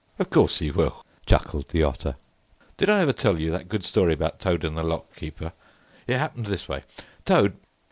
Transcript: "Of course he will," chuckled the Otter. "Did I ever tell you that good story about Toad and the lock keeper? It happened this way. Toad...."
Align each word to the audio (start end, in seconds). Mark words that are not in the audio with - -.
"Of 0.17 0.31
course 0.31 0.57
he 0.57 0.71
will," 0.71 1.05
chuckled 1.27 1.69
the 1.69 1.83
Otter. 1.83 2.15
"Did 2.75 2.89
I 2.89 3.01
ever 3.01 3.13
tell 3.13 3.39
you 3.39 3.51
that 3.51 3.69
good 3.69 3.83
story 3.83 4.13
about 4.15 4.39
Toad 4.39 4.63
and 4.63 4.75
the 4.75 4.81
lock 4.81 5.15
keeper? 5.15 5.53
It 6.07 6.17
happened 6.17 6.47
this 6.47 6.67
way. 6.67 6.85
Toad...." 7.23 7.55